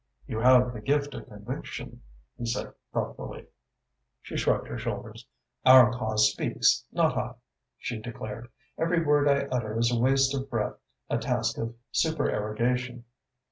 [0.25, 2.01] "You have the gift of conviction,"
[2.35, 3.45] he said thoughtfully.
[4.23, 5.27] She shrugged her shoulders.
[5.63, 7.33] "Our cause speaks, not I,"
[7.77, 8.49] she declared.
[8.79, 13.03] "Every word I utter is a waste of breath, a task of supererogation.